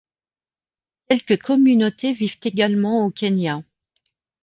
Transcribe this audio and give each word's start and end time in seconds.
Quelques 1.09 1.37
communautés 1.39 2.11
vivent 2.13 2.39
également 2.41 3.05
au 3.05 3.11
Kenya. 3.11 3.61